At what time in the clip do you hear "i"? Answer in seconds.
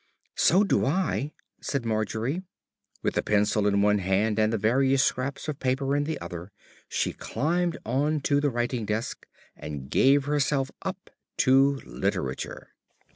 0.83-1.31